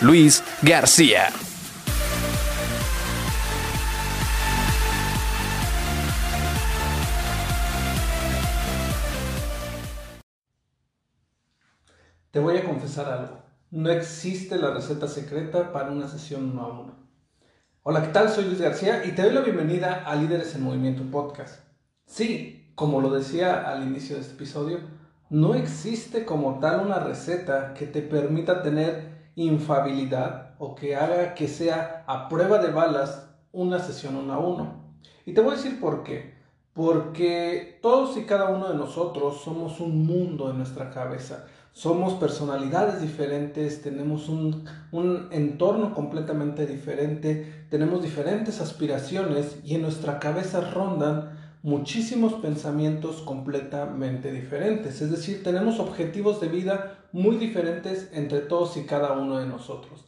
[0.00, 1.28] Luis García.
[12.30, 13.42] Te voy a confesar algo.
[13.70, 16.94] No existe la receta secreta para una sesión uno a uno.
[17.84, 18.28] Hola, ¿qué tal?
[18.30, 21.60] Soy Luis García y te doy la bienvenida a Líderes en Movimiento Podcast.
[22.04, 24.80] Sí, como lo decía al inicio de este episodio,
[25.30, 31.48] no existe como tal una receta que te permita tener infabilidad o que haga que
[31.48, 34.84] sea a prueba de balas una sesión uno a uno.
[35.26, 36.34] Y te voy a decir por qué.
[36.72, 43.02] Porque todos y cada uno de nosotros somos un mundo en nuestra cabeza somos personalidades
[43.02, 44.64] diferentes, tenemos un,
[45.32, 55.00] entorno completamente diferente, tenemos diferentes aspiraciones y en nuestra cabeza rondan muchísimos pensamientos completamente diferentes.
[55.00, 60.04] Es decir, tenemos objetivos de vida muy diferentes entre todos y cada uno de nosotros.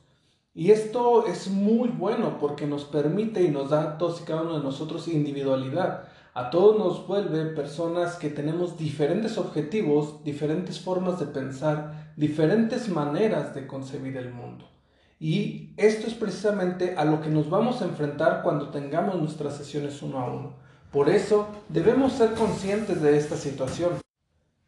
[0.55, 4.43] Y esto es muy bueno porque nos permite y nos da a todos y cada
[4.43, 6.05] uno de nosotros individualidad
[6.37, 13.55] a todos nos vuelve personas que tenemos diferentes objetivos, diferentes formas de pensar, diferentes maneras
[13.55, 14.69] de concebir el mundo.
[15.19, 20.03] Y esto es precisamente a lo que nos vamos a enfrentar cuando tengamos nuestras sesiones
[20.03, 20.66] uno a uno.
[20.93, 23.93] Por eso debemos ser conscientes de esta situación.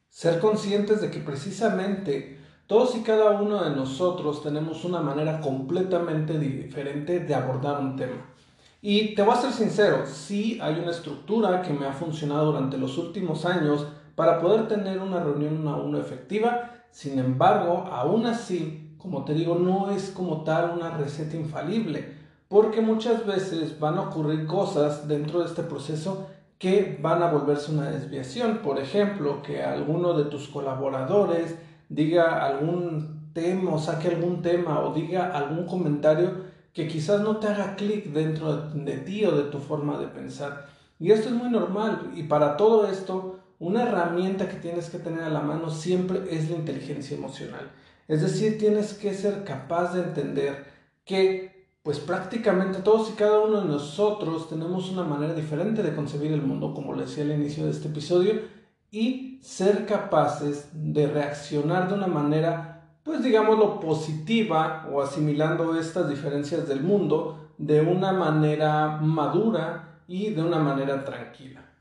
[0.09, 6.39] Ser conscientes de que precisamente todos y cada uno de nosotros tenemos una manera completamente
[6.39, 8.35] diferente de abordar un tema.
[8.83, 12.77] Y te voy a ser sincero, sí hay una estructura que me ha funcionado durante
[12.77, 16.73] los últimos años para poder tener una reunión uno a uno efectiva.
[16.91, 22.18] Sin embargo, aún así, como te digo, no es como tal una receta infalible,
[22.49, 26.29] porque muchas veces van a ocurrir cosas dentro de este proceso
[26.59, 28.59] que van a volverse una desviación.
[28.59, 31.57] Por ejemplo, que alguno de tus colaboradores
[31.89, 37.77] diga algún tema saque algún tema o diga algún comentario que quizás no te haga
[37.77, 40.67] clic dentro de, ti o de tu forma de pensar.
[40.99, 45.23] Y esto es muy normal y para todo esto una herramienta que tienes que tener
[45.23, 47.71] a la mano siempre es la inteligencia emocional.
[48.07, 50.67] Es decir, tienes que ser capaz de entender
[51.05, 51.58] que
[51.89, 56.43] pues prácticamente todos y cada uno de nosotros tenemos una manera diferente de concebir el
[56.43, 58.43] mundo, como le decía al inicio de este episodio,
[58.91, 66.69] y ser capaces de reaccionar de una manera pues digámoslo, positiva o asimilando estas diferencias
[66.69, 71.73] del mundo de una manera madura y de una manera tranquila.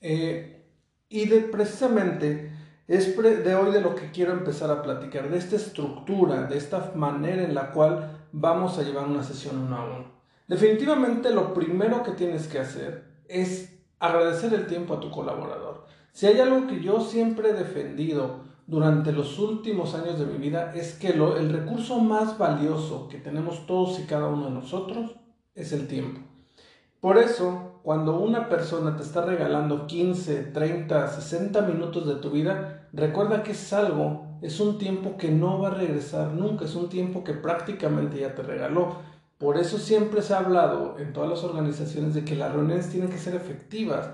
[0.00, 0.70] Eh,
[1.10, 2.50] y de precisamente
[2.88, 6.92] es de hoy de lo que quiero empezar a platicar, de esta estructura, de esta
[6.94, 10.04] manera en la cual vamos a llevar una sesión uno a uno.
[10.48, 15.84] Definitivamente lo primero que tienes que hacer es agradecer el tiempo a tu colaborador.
[16.12, 20.72] Si hay algo que yo siempre he defendido, durante los últimos años de mi vida
[20.76, 25.16] es que el recurso más valioso que tenemos todos y cada uno de nosotros
[25.56, 26.20] es el tiempo.
[27.00, 32.88] Por eso, cuando una persona te está regalando 15, 30, 60 minutos de tu vida,
[32.92, 36.88] recuerda que es algo, es un tiempo que no va a regresar nunca, es un
[36.88, 38.96] tiempo que prácticamente ya te regaló.
[39.38, 43.10] Por eso siempre se ha hablado en todas las organizaciones de que las reuniones tienen
[43.10, 44.10] que ser efectivas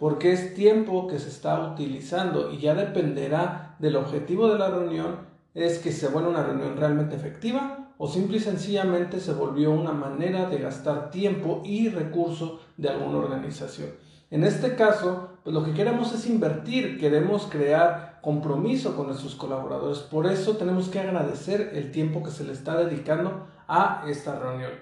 [0.00, 5.28] porque es tiempo que se está utilizando y ya dependerá del objetivo de la reunión,
[5.52, 9.92] es que se vuelva una reunión realmente efectiva o simple y sencillamente se volvió una
[9.92, 13.90] manera de gastar tiempo y recursos de alguna organización.
[14.30, 19.98] En este caso, pues lo que queremos es invertir, queremos crear compromiso con nuestros colaboradores.
[19.98, 24.72] Por eso tenemos que agradecer el tiempo que se le está dedicando a esta reunión.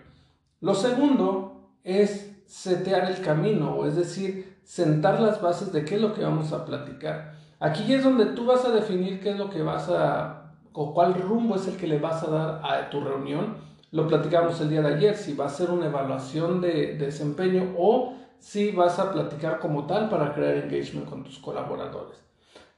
[0.61, 6.15] Lo segundo es setear el camino, es decir, sentar las bases de qué es lo
[6.15, 7.35] que vamos a platicar.
[7.61, 11.15] Aquí es donde tú vas a definir qué es lo que vas a, o cuál
[11.15, 13.57] rumbo es el que le vas a dar a tu reunión.
[13.91, 18.15] Lo platicamos el día de ayer, si va a ser una evaluación de, desempeño o
[18.39, 22.28] si vas a platicar como tal para crear engagement con tus colaboradores.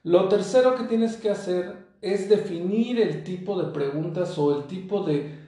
[0.03, 5.03] Lo tercero que tienes que hacer es definir el tipo de preguntas o el tipo
[5.03, 5.39] de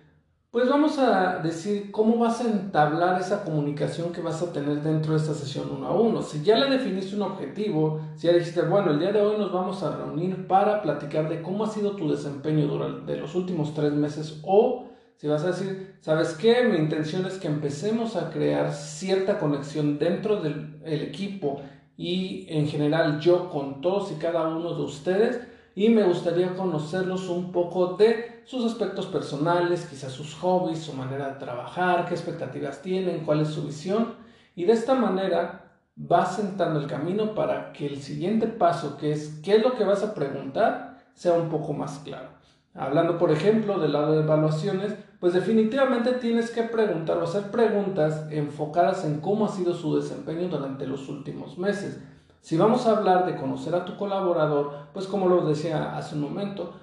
[0.51, 5.13] pues vamos a decir cómo vas a entablar esa comunicación que vas a tener dentro
[5.13, 6.21] de esta sesión uno a uno.
[6.21, 9.51] Si ya le definiste un objetivo, si ya dijiste, bueno, el día de hoy nos
[9.51, 13.93] vamos a reunir para platicar de cómo ha sido tu desempeño durante los últimos tres
[13.93, 16.65] meses o si vas a decir, ¿sabes qué?
[16.65, 21.63] Mi intención es que empecemos a crear cierta conexión dentro del equipo
[21.97, 27.29] y en general yo con todos y cada uno de ustedes y me gustaría conocerlos
[27.29, 32.81] un poco de sus aspectos personales, quizás sus hobbies, su manera de trabajar, qué expectativas
[32.81, 34.15] tienen, cuál es su visión
[34.55, 39.39] y de esta manera vas sentando el camino para que el siguiente paso, que es
[39.43, 42.29] qué es lo que vas a preguntar, sea un poco más claro.
[42.75, 48.27] Hablando, por ejemplo, del lado de evaluaciones, pues definitivamente tienes que preguntar o hacer preguntas
[48.29, 51.97] enfocadas en cómo ha sido su desempeño durante los últimos meses.
[52.41, 56.23] Si vamos a hablar de conocer a tu colaborador, pues como lo decía hace un
[56.23, 56.73] momento,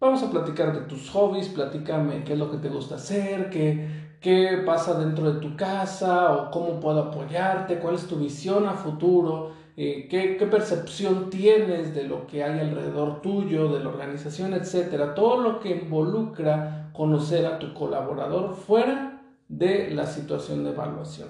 [0.00, 4.16] vamos a platicar de tus hobbies, platícame qué es lo que te gusta hacer, qué,
[4.22, 8.72] qué pasa dentro de tu casa o cómo puedo apoyarte, cuál es tu visión a
[8.72, 14.54] futuro, eh, qué, qué, percepción tienes de lo que hay alrededor tuyo, de la organización,
[14.54, 15.14] etcétera.
[15.14, 21.28] Todo lo que involucra conocer a tu colaborador fuera de la situación de evaluación.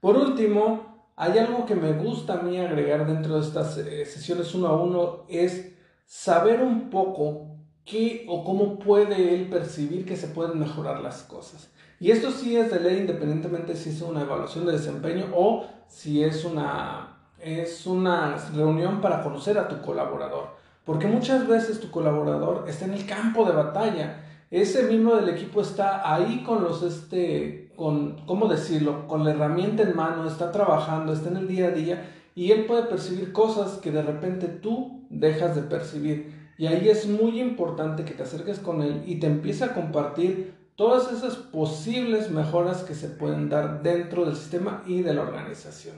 [0.00, 4.54] Por último, hay algo que me gusta a mí agregar dentro de estas eh, sesiones
[4.54, 5.72] uno a uno, es
[6.06, 11.70] saber un poco qué o cómo puede él percibir que se pueden mejorar las cosas.
[12.00, 16.24] Y esto sí es de ley independientemente si es una evaluación de desempeño o si
[16.24, 20.61] es una, es una reunión para conocer a tu colaborador.
[20.84, 24.24] Porque muchas veces tu colaborador está en el campo de batalla.
[24.50, 29.06] Ese miembro del equipo está ahí con los, este, con, ¿cómo decirlo?
[29.06, 32.64] Con la herramienta en mano, está trabajando, está en el día a día y él
[32.66, 36.52] puede percibir cosas que de repente tú dejas de percibir.
[36.58, 40.54] Y ahí es muy importante que te acerques con él y te empiece a compartir
[40.76, 45.96] todas esas posibles mejoras que se pueden dar dentro del sistema y de la organización.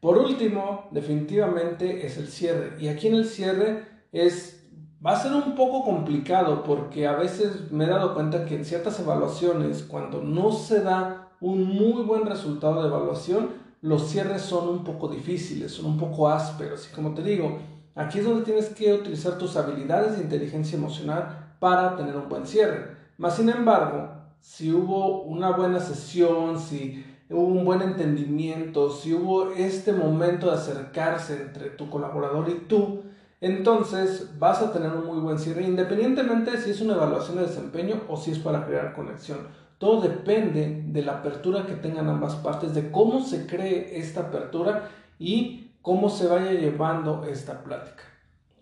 [0.00, 2.72] Por último, definitivamente es el cierre.
[2.80, 4.68] Y aquí en el cierre es
[5.04, 8.64] va a ser un poco complicado porque a veces me he dado cuenta que en
[8.64, 13.48] ciertas evaluaciones cuando no se da un muy buen resultado de evaluación,
[13.80, 17.58] los cierres son un poco difíciles, son un poco ásperos y como te digo,
[17.94, 22.46] Aquí es donde tienes que utilizar tus habilidades de inteligencia emocional para tener un buen
[22.46, 22.96] cierre.
[23.18, 24.08] Más sin embargo,
[24.40, 30.56] si hubo una buena sesión, si hubo un buen entendimiento, si hubo este momento de
[30.56, 33.02] acercarse entre tu colaborador y tú,
[33.40, 38.02] entonces vas a tener un muy buen cierre, independientemente si es una evaluación de desempeño
[38.08, 39.38] o si es para crear conexión.
[39.78, 44.90] Todo depende de la apertura que tengan ambas partes, de cómo se cree esta apertura
[45.18, 48.04] y cómo se vaya llevando esta plática.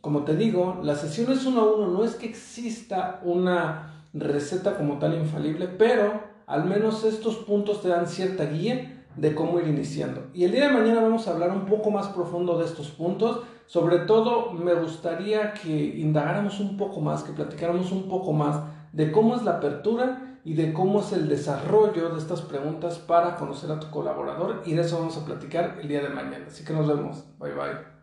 [0.01, 4.99] Como te digo, las sesiones uno a uno no es que exista una receta como
[4.99, 10.29] tal infalible, pero al menos estos puntos te dan cierta guía de cómo ir iniciando.
[10.33, 13.43] Y el día de mañana vamos a hablar un poco más profundo de estos puntos.
[13.69, 18.63] Sobre todo me gustaría que indagáramos un poco más, que platicáramos un poco más
[18.93, 23.37] de cómo es la apertura y de cómo es el desarrollo de estas preguntas para
[23.37, 26.47] conocer a tu colaborador y de eso vamos a platicar el día de mañana.
[26.49, 27.25] Así que nos vemos.
[27.39, 27.98] Bye bye.